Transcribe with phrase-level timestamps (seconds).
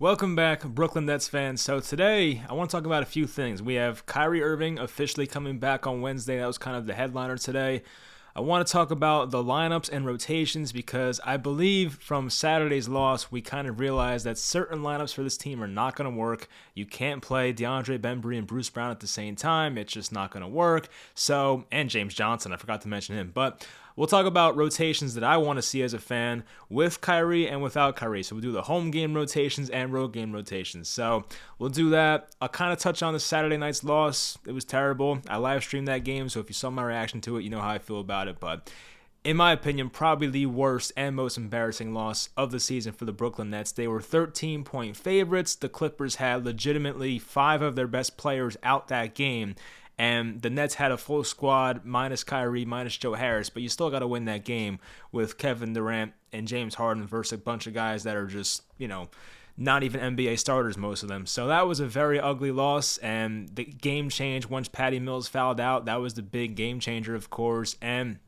[0.00, 1.60] Welcome back, Brooklyn Nets fans.
[1.60, 3.60] So today, I want to talk about a few things.
[3.60, 6.38] We have Kyrie Irving officially coming back on Wednesday.
[6.38, 7.82] That was kind of the headliner today.
[8.36, 13.32] I want to talk about the lineups and rotations because I believe from Saturday's loss,
[13.32, 16.48] we kind of realized that certain lineups for this team are not going to work.
[16.74, 19.76] You can't play DeAndre Bembry and Bruce Brown at the same time.
[19.76, 20.86] It's just not going to work.
[21.16, 23.32] So, and James Johnson, I forgot to mention him.
[23.34, 23.66] But
[23.98, 27.60] We'll talk about rotations that I want to see as a fan with Kyrie and
[27.60, 28.22] without Kyrie.
[28.22, 30.88] So we'll do the home game rotations and road game rotations.
[30.88, 31.24] So
[31.58, 32.32] we'll do that.
[32.40, 34.38] I'll kind of touch on the Saturday night's loss.
[34.46, 35.18] It was terrible.
[35.28, 37.60] I live streamed that game, so if you saw my reaction to it, you know
[37.60, 38.38] how I feel about it.
[38.38, 38.70] But
[39.24, 43.12] in my opinion, probably the worst and most embarrassing loss of the season for the
[43.12, 43.72] Brooklyn Nets.
[43.72, 45.56] They were 13 point favorites.
[45.56, 49.56] The Clippers had legitimately five of their best players out that game.
[49.98, 53.90] And the Nets had a full squad minus Kyrie, minus Joe Harris, but you still
[53.90, 54.78] got to win that game
[55.10, 58.86] with Kevin Durant and James Harden versus a bunch of guys that are just, you
[58.86, 59.08] know,
[59.56, 61.26] not even NBA starters, most of them.
[61.26, 65.58] So that was a very ugly loss, and the game changed once Patty Mills fouled
[65.58, 65.86] out.
[65.86, 67.74] That was the big game changer, of course.
[67.82, 68.20] And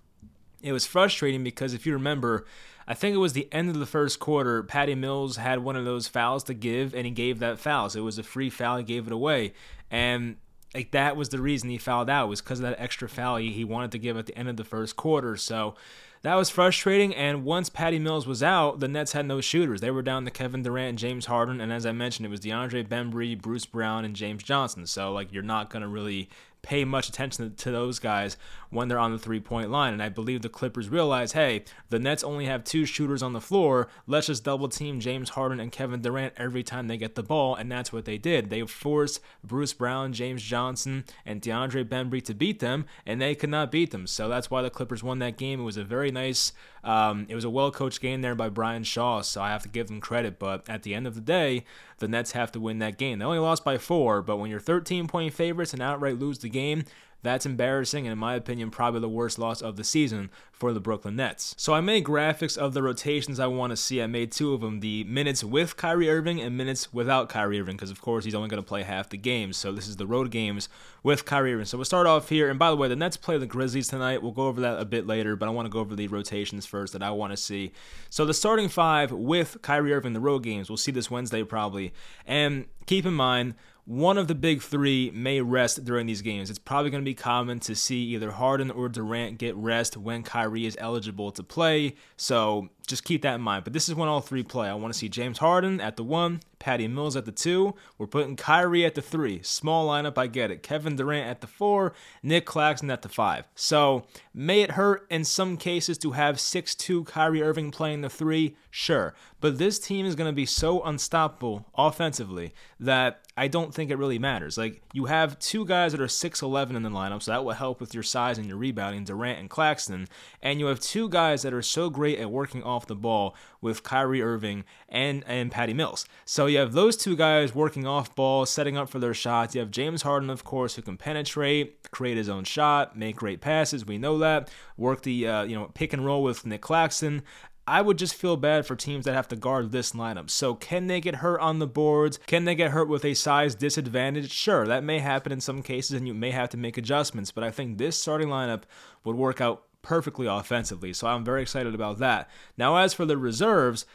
[0.60, 2.46] it was frustrating because if you remember,
[2.88, 5.84] I think it was the end of the first quarter, Patty Mills had one of
[5.84, 7.88] those fouls to give, and he gave that foul.
[7.88, 9.52] So it was a free foul, he gave it away.
[9.88, 10.36] And
[10.74, 13.64] like that was the reason he fouled out was because of that extra foul he,
[13.64, 15.36] wanted to give at the end of the first quarter.
[15.36, 15.74] So
[16.22, 17.14] that was frustrating.
[17.14, 19.80] And once Patty Mills was out, the Nets had no shooters.
[19.80, 21.60] They were down to Kevin Durant and James Harden.
[21.60, 24.86] And as I mentioned, it was DeAndre Bembry, Bruce Brown, and James Johnson.
[24.86, 26.28] So like you're not gonna really
[26.62, 28.36] pay much attention to those guys
[28.70, 29.92] when they're on the three point line.
[29.92, 33.40] And I believe the Clippers realize, hey, the Nets only have two shooters on the
[33.40, 33.88] floor.
[34.06, 37.54] Let's just double team James Harden and Kevin Durant every time they get the ball.
[37.54, 38.50] And that's what they did.
[38.50, 43.50] They forced Bruce Brown, James Johnson, and DeAndre Bembry to beat them, and they could
[43.50, 44.06] not beat them.
[44.06, 45.60] So that's why the Clippers won that game.
[45.60, 46.52] It was a very nice,
[46.84, 49.20] um, it was a well coached game there by Brian Shaw.
[49.22, 50.38] So I have to give them credit.
[50.38, 51.64] But at the end of the day,
[51.98, 53.18] the Nets have to win that game.
[53.18, 56.48] They only lost by four, but when you're 13 point favorites and outright lose the
[56.50, 56.84] game,
[57.22, 60.80] that's embarrassing and, in my opinion, probably the worst loss of the season for the
[60.80, 61.54] Brooklyn Nets.
[61.58, 64.00] So I made graphics of the rotations I want to see.
[64.00, 67.76] I made two of them the minutes with Kyrie Irving and minutes without Kyrie Irving,
[67.76, 69.58] because, of course, he's only going to play half the games.
[69.58, 70.70] So this is the road games
[71.02, 71.66] with Kyrie Irving.
[71.66, 72.48] So we'll start off here.
[72.48, 74.22] And by the way, the Nets play the Grizzlies tonight.
[74.22, 76.64] We'll go over that a bit later, but I want to go over the rotations
[76.64, 77.72] first that I want to see.
[78.08, 81.92] So the starting five with Kyrie Irving, the road games, we'll see this Wednesday probably.
[82.26, 83.56] And keep in mind,
[83.90, 86.48] one of the big three may rest during these games.
[86.48, 90.22] It's probably going to be common to see either Harden or Durant get rest when
[90.22, 91.96] Kyrie is eligible to play.
[92.16, 93.64] So just keep that in mind.
[93.64, 94.68] But this is when all three play.
[94.68, 97.74] I want to see James Harden at the one, Patty Mills at the two.
[97.96, 99.40] We're putting Kyrie at the three.
[99.42, 100.62] Small lineup, I get it.
[100.62, 103.46] Kevin Durant at the four, Nic Claxton at the five.
[103.54, 108.56] So may it hurt in some cases to have six-two Kyrie Irving playing the three?
[108.70, 109.14] Sure.
[109.40, 113.96] But this team is going to be so unstoppable offensively that I don't think it
[113.96, 114.58] really matters.
[114.58, 117.80] Like, you have two guys that are 6'11 in the lineup, so that will help
[117.80, 120.08] with your size and your rebounding, Durant and Claxton.
[120.42, 123.82] And you have two guys that are so great at working off the ball with
[123.82, 126.06] Kyrie Irving and, and Patty Mills.
[126.24, 129.54] So you have those two guys working off ball, setting up for their shots.
[129.54, 133.40] You have James Harden, of course, who can penetrate, create his own shot, make great
[133.40, 133.86] passes.
[133.86, 134.50] We know that.
[134.76, 137.22] Work the uh, you know pick and roll with Nic Claxton.
[137.66, 140.28] I would just feel bad for teams that have to guard this lineup.
[140.28, 142.18] So, can they get hurt on the boards?
[142.26, 144.32] Can they get hurt with a size disadvantage?
[144.32, 147.30] Sure, that may happen in some cases, and you may have to make adjustments.
[147.30, 148.62] But I think this starting lineup
[149.04, 150.92] would work out perfectly offensively.
[150.92, 152.28] So, I'm very excited about that.
[152.56, 153.86] Now, as for the reserves,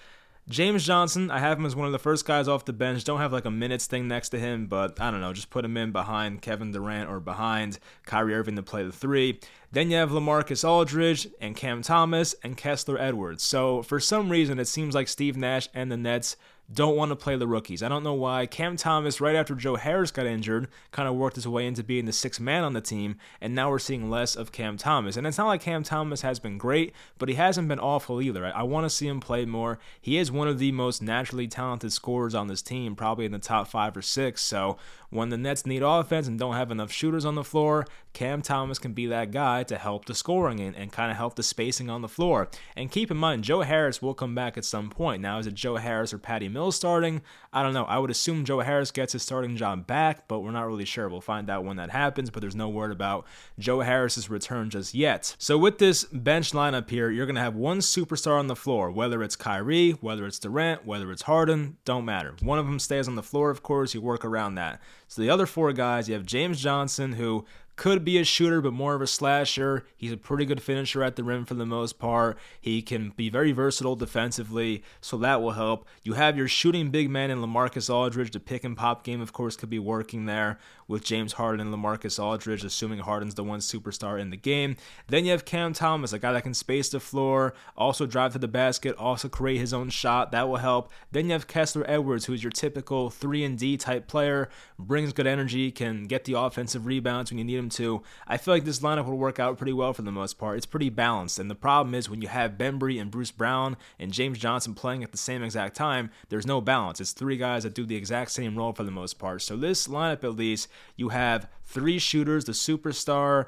[0.47, 3.03] James Johnson, I have him as one of the first guys off the bench.
[3.03, 5.34] Don't have like a minutes thing next to him, but I don't know.
[5.34, 9.40] Just put him in behind Kevin Durant or behind Kyrie Irving to play the three.
[9.72, 13.41] Then you have Lamarcus Aldridge and Cam Thomas and Kessler Edwards.
[13.41, 16.38] So for some reason, it seems like Steve Nash and the Nets
[16.74, 17.84] don't want to play the rookies.
[17.84, 18.48] I don't know why.
[18.48, 22.06] Cam Thomas, right after Joe Harris got injured, kind of worked his way into being
[22.06, 25.16] the sixth man on the team, and now we're seeing less of Cam Thomas.
[25.16, 28.46] And it's not like Cam Thomas has been great, but he hasn't been awful either.
[28.46, 29.78] I, I want to see him play more.
[30.02, 33.40] He is one of the most naturally talented scorers on this team, probably in the
[33.40, 34.42] top five or six.
[34.42, 34.78] So
[35.12, 38.79] when the Nets need offense and don't have enough shooters on the floor, Cam Thomas
[38.79, 41.89] can be that guy to help the scoring and, and kind of help the spacing
[41.89, 42.47] on the floor.
[42.75, 45.21] And keep in mind, Joe Harris will come back at some point.
[45.21, 47.21] Now, is it Joe Harris or Patty Mills starting?
[47.51, 47.83] I don't know.
[47.83, 51.09] I would assume Joe Harris gets his starting job back, but we're not really sure.
[51.09, 53.25] We'll find out when that happens, but there's no word about
[53.59, 55.35] Joe Harris's return just yet.
[55.38, 58.89] So with this bench lineup here, you're going to have one superstar on the floor,
[58.91, 62.33] whether it's Kyrie, whether it's Durant, whether it's Harden, don't matter.
[62.41, 64.81] One of them stays on the floor, of course, you work around that.
[65.07, 67.45] So the other four guys, you have James Johnson, who
[67.75, 69.86] could be a shooter, but more of a slasher.
[69.95, 72.38] He's a pretty good finisher at the rim for the most part.
[72.60, 75.88] He can be very versatile defensively, so that will help.
[76.04, 78.31] You have your shooting big man in Lamarcus Aldridge.
[78.31, 80.57] The pick and pop game, of course, could be working there
[80.88, 84.76] with James Harden and Lamarcus Aldridge, assuming Harden's the one superstar in the game.
[85.08, 88.40] Then you have Cam Thomas, a guy that can space the floor, also drive to
[88.40, 90.32] the basket, also create his own shot.
[90.32, 90.92] That will help.
[91.12, 95.28] Then you have Kessler Edwards, who's your typical 3 and D type player, brings good
[95.28, 98.04] energy, can get the offensive rebounds when you need him to.
[98.28, 100.58] I feel like this lineup will work out pretty well for the most part.
[100.58, 101.40] It's pretty balanced.
[101.40, 105.04] And the problem is when you have Bembry and Bruce Brown and James Johnson playing
[105.04, 107.02] at the same exact time, there's no balance.
[107.02, 109.42] It's three guys that do the exact same role for the most part.
[109.42, 113.48] So this lineup at least, you have three shooters, the superstar,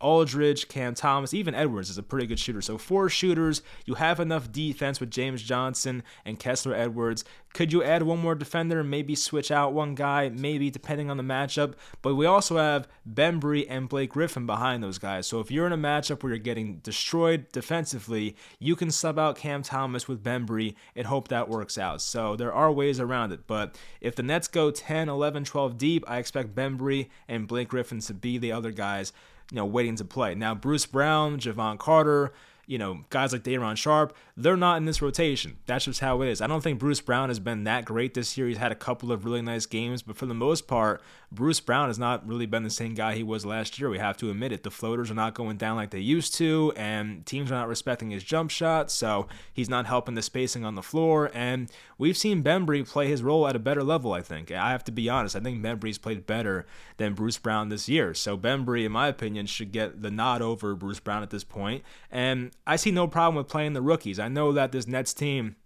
[0.00, 2.60] Aldridge, Cam Thomas, even Edwards is a pretty good shooter.
[2.60, 3.62] So four shooters.
[3.84, 7.24] You have enough defense with James Johnson and Kessler Edwards.
[7.54, 8.84] Could you add one more defender?
[8.84, 11.72] Maybe switch out one guy, maybe depending on the matchup.
[12.02, 15.26] But we also have Bembry and Blake Griffin behind those guys.
[15.26, 19.38] So if you're in a matchup where you're getting destroyed defensively, you can sub out
[19.38, 22.02] Cam Thomas with Bembry and hope that works out.
[22.02, 23.46] So there are ways around it.
[23.46, 28.00] But if the Nets go 10, 11, 12 deep, I expect Bembry and Blake Griffin
[28.00, 29.14] to be the other guys
[29.50, 30.34] you know, waiting to play.
[30.34, 32.32] Now, Bruce Brown, Jevon Carter,
[32.66, 35.56] you know, guys like Day'Ron Sharpe, they're not in this rotation.
[35.66, 36.40] That's just how it is.
[36.40, 38.48] I don't think Bruce Brown has been that great this year.
[38.48, 41.88] He's had a couple of really nice games, but for the most part, Bruce Brown
[41.88, 43.88] has not really been the same guy he was last year.
[43.88, 44.64] We have to admit it.
[44.64, 48.10] The floaters are not going down like they used to, and teams are not respecting
[48.10, 51.30] his jump shot, so he's not helping the spacing on the floor.
[51.32, 54.50] And we've seen Bembry play his role at a better level, I think.
[54.50, 55.36] I have to be honest.
[55.36, 56.66] I think Bembry's played better
[56.96, 58.12] than Bruce Brown this year.
[58.12, 61.84] So Bembry, in my opinion, should get the nod over Bruce Brown at this point.
[62.10, 64.18] And I see no problem with playing the rookies.
[64.18, 65.56] I know that this Nets team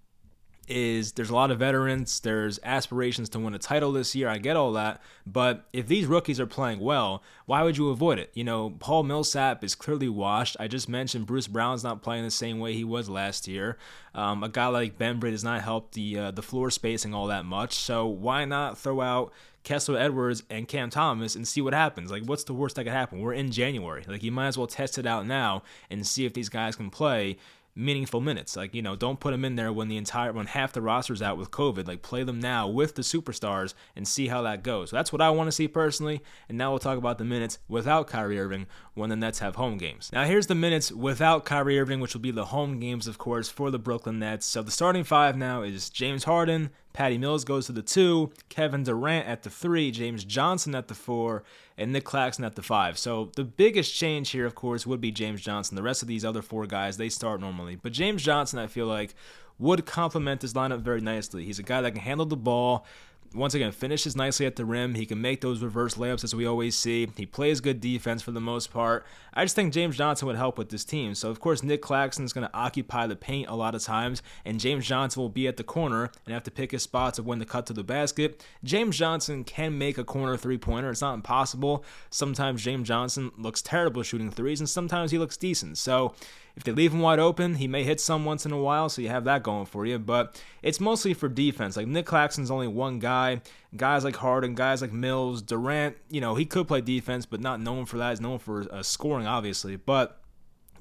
[0.70, 4.28] is there's a lot of veterans, there's aspirations to win a title this year.
[4.28, 8.18] I get all that, but if these rookies are playing well, why would you avoid
[8.18, 8.30] it?
[8.34, 10.56] You know, Paul Millsap is clearly washed.
[10.60, 13.76] I just mentioned Bruce Brown's not playing the same way he was last year.
[14.14, 17.44] Um, a guy like Bembry does not help the uh, the floor spacing all that
[17.44, 17.74] much.
[17.74, 22.10] So why not throw out Kessler Edwards and Cam Thomas and see what happens.
[22.10, 23.20] Like, what's the worst that could happen?
[23.20, 24.04] We're in January.
[24.06, 26.90] Like, you might as well test it out now and see if these guys can
[26.90, 27.36] play
[27.74, 28.56] meaningful minutes.
[28.56, 31.22] Like, you know, don't put them in there when the entire when half the roster's
[31.22, 31.86] out with COVID.
[31.86, 34.90] Like play them now with the superstars and see how that goes.
[34.90, 36.22] So that's what I want to see personally.
[36.48, 39.78] And now we'll talk about the minutes without Kyrie Irving when the Nets have home
[39.78, 40.10] games.
[40.12, 43.48] Now here's the minutes without Kyrie Irving, which will be the home games, of course,
[43.48, 44.46] for the Brooklyn Nets.
[44.46, 48.82] So the starting five now is James Harden, Patty Mills goes to the two, Kevin
[48.82, 51.44] Durant at the three, James Johnson at the four,
[51.78, 52.98] and Nic Claxton at the five.
[52.98, 55.76] So the biggest change here, of course, would be James Johnson.
[55.76, 57.76] The rest of these other four guys, they start normally.
[57.76, 59.14] But James Johnson, I feel like,
[59.58, 61.44] would complement this lineup very nicely.
[61.44, 62.86] He's a guy that can handle the ball
[63.34, 64.94] once again finishes nicely at the rim.
[64.94, 67.08] He can make those reverse layups as we always see.
[67.16, 69.06] He plays good defense for the most part.
[69.32, 71.14] I just think James Johnson would help with this team.
[71.14, 74.22] So of course Nic Claxton is going to occupy the paint a lot of times,
[74.44, 77.26] and James Johnson will be at the corner and have to pick his spots of
[77.26, 78.44] when to cut to the basket.
[78.64, 80.90] James Johnson can make a corner three pointer.
[80.90, 81.84] It's not impossible.
[82.10, 85.78] Sometimes James Johnson looks terrible shooting threes, and sometimes he looks decent.
[85.78, 86.14] So
[86.56, 89.02] if they leave him wide open, he may hit some once in a while, so
[89.02, 89.98] you have that going for you.
[89.98, 91.76] But it's mostly for defense.
[91.76, 93.40] Like Nic Claxton's only one guy.
[93.76, 97.60] Guys like Harden, guys like Mills, Durant, you know, he could play defense, but not
[97.60, 98.10] known for that.
[98.10, 99.76] He's known for uh, scoring, obviously.
[99.76, 100.19] But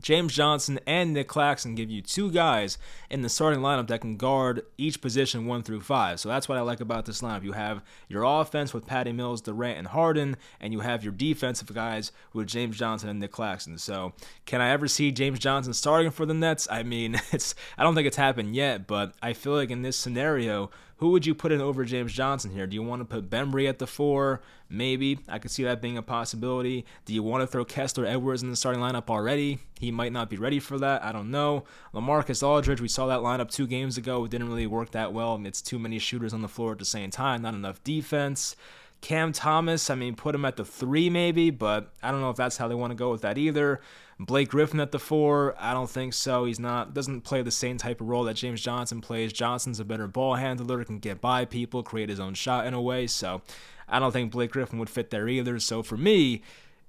[0.01, 2.78] James Johnson and Nic Claxton give you two guys
[3.10, 6.19] in the starting lineup that can guard each position one through five.
[6.19, 7.44] So that's what I like about this lineup.
[7.44, 11.74] You have your offense with Patty Mills, Durant, and Harden, and you have your defensive
[11.74, 13.78] guys with James Johnson and Nic Claxton.
[13.78, 14.14] So
[14.45, 16.68] can I ever see James Johnson starting for the Nets?
[16.69, 19.97] I mean, it's I don't think it's happened yet, but I feel like in this
[19.97, 20.69] scenario,
[21.00, 22.68] who would you put in over James Johnson here?
[22.68, 24.42] Do you want to put Bembry at the four?
[24.70, 25.20] Maybe.
[25.30, 26.86] I could see that being a possibility.
[27.06, 29.60] Do you want to throw Kessler Edwards in the starting lineup already?
[29.80, 31.02] He might not be ready for that.
[31.02, 31.64] I don't know.
[31.94, 34.26] Lamarcus Aldridge, we saw that lineup two games ago.
[34.26, 35.42] It didn't really work that well.
[35.46, 38.58] It's too many shooters on the floor at the same time, not enough defense.
[39.00, 42.36] Cam Thomas, I mean, put him at the three maybe, but I don't know if
[42.36, 43.80] that's how they want to go with that either.
[44.19, 46.44] Blake Griffin at the four, I don't think so.
[46.44, 49.31] He's not doesn't play the same type of role that James Johnson plays.
[49.31, 52.81] Johnson's a better ball handler, can get by people, create his own shot in a
[52.81, 53.07] way.
[53.07, 53.42] So
[53.88, 55.57] I don't think Blake Griffin would fit there either.
[55.59, 56.42] So for me,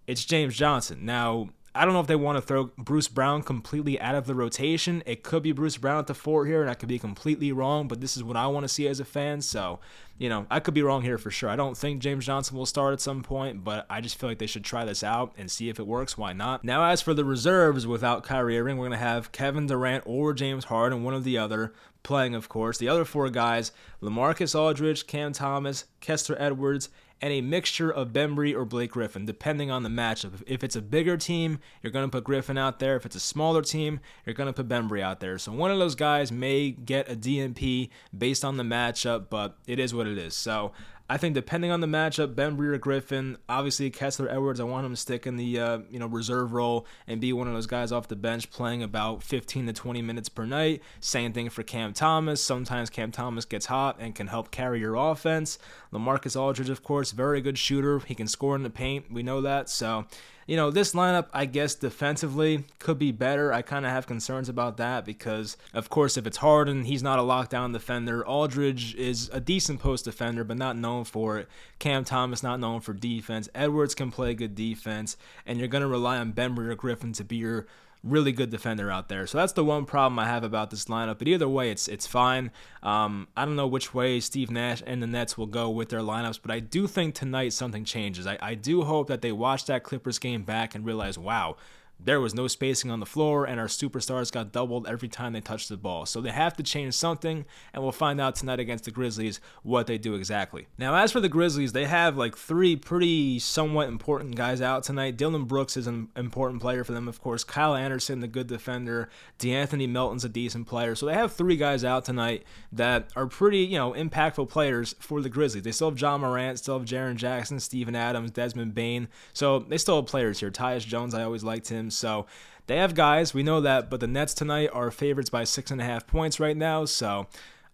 [0.08, 1.06] it's James Johnson.
[1.06, 4.34] Now I don't know if they want to throw Bruce Brown completely out of the
[4.34, 5.04] rotation.
[5.06, 7.86] It could be Bruce Brown at the four here, and I could be completely wrong,
[7.86, 9.40] but this is what I want to see as a fan.
[9.40, 9.78] So,
[10.18, 11.48] you know, I could be wrong here for sure.
[11.48, 14.38] I don't think James Johnson will start at some point, but I just feel like
[14.38, 16.18] they should try this out and see if it works.
[16.18, 16.64] Why not?
[16.64, 20.32] Now, as for the reserves without Kyrie Irving, we're going to have Kevin Durant or
[20.32, 21.72] James Harden, one or the other,
[22.02, 22.78] playing, of course.
[22.78, 26.88] The other four guys Lamarcus Aldridge, Cam Thomas, Kessler Edwards,
[27.22, 30.42] and a mixture of Bembry or Blake Griffin, depending on the matchup.
[30.46, 32.96] If it's a bigger team, you're going to put Griffin out there.
[32.96, 35.36] If it's a smaller team, you're going to put Bembry out there.
[35.36, 39.78] So one of those guys may get a DNP based on the matchup, but it
[39.78, 40.34] is what it is.
[40.34, 40.72] So
[41.10, 44.92] I think depending on the matchup, Bembry or Griffin, obviously Kessler Edwards, I want him
[44.92, 47.90] to stick in the uh, you know reserve role and be one of those guys
[47.90, 50.82] off the bench playing about 15 to 20 minutes per night.
[51.00, 52.40] Same thing for Cam Thomas.
[52.40, 55.58] Sometimes Cam Thomas gets hot and can help carry your offense.
[55.92, 57.98] Lamarcus Aldridge, of course, very good shooter.
[57.98, 59.10] He can score in the paint.
[59.10, 59.68] We know that.
[59.68, 60.06] So
[60.50, 63.52] you know, this lineup, I guess, defensively could be better.
[63.52, 67.20] I kind of have concerns about that because, of course, if it's Harden, he's not
[67.20, 68.26] a lockdown defender.
[68.26, 71.48] Aldridge is a decent post defender, but not known for it.
[71.78, 73.48] Cam Thomas, not known for defense.
[73.54, 75.16] Edwards can play good defense,
[75.46, 77.68] and you're going to rely on Bembry or Griffin to be your
[78.02, 79.26] really good defender out there.
[79.26, 81.18] So that's the one problem I have about this lineup.
[81.18, 82.50] But either way, it's it's fine.
[82.82, 86.00] Um, I don't know which way Steve Nash and the Nets will go with their
[86.00, 88.26] lineups, but I do think tonight something changes.
[88.26, 91.56] I, I do hope that they watch that Clippers game back and realize, wow,
[92.02, 95.40] there was no spacing on the floor, and our superstars got doubled every time they
[95.40, 96.06] touched the ball.
[96.06, 99.86] So they have to change something, and we'll find out tonight against the Grizzlies what
[99.86, 100.66] they do exactly.
[100.78, 105.16] Now, as for the Grizzlies, they have like three pretty somewhat important guys out tonight.
[105.16, 107.44] Dillon Brooks is an important player for them, of course.
[107.44, 109.08] Kyle Anderson, the good defender.
[109.38, 110.94] De'Anthony Melton's a decent player.
[110.94, 115.20] So they have three guys out tonight that are pretty, you know, impactful players for
[115.20, 115.64] the Grizzlies.
[115.64, 119.08] They still have Ja Morant, still have Jaren Jackson, Steven Adams, Desmond Bane.
[119.32, 120.50] So they still have players here.
[120.50, 121.89] Tyus Jones, I always liked him.
[121.90, 122.26] So
[122.66, 125.80] they have guys, we know that, but the Nets tonight are favorites by six and
[125.80, 126.84] a half points right now.
[126.84, 127.26] So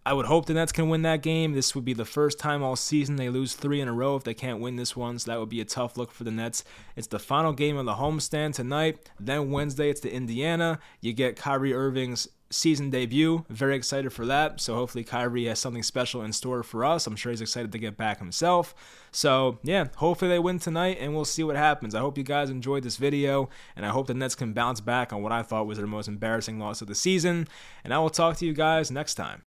[0.06, 1.52] I would hope the Nets can win that game.
[1.52, 4.22] This would be the first time all season they lose three in a row if
[4.22, 5.18] they can't win this one.
[5.18, 6.62] So that would be a tough look for the Nets.
[6.94, 9.10] It's the final game of the homestand tonight.
[9.18, 10.78] Then Wednesday, it's the Indiana.
[11.00, 13.44] You get Kyrie Irving's season debut.
[13.48, 14.60] Very excited for that.
[14.60, 17.06] So hopefully Kyrie has something special in store for us.
[17.06, 18.74] I'm sure he's excited to get back himself.
[19.10, 21.94] So yeah, hopefully they win tonight and we'll see what happens.
[21.94, 25.12] I hope you guys enjoyed this video and I hope the Nets can bounce back
[25.12, 27.48] on what I thought was their most embarrassing loss of the season.
[27.84, 29.46] And I will talk to you guys next time.